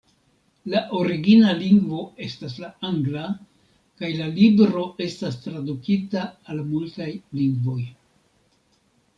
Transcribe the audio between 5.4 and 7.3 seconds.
tradukita al multaj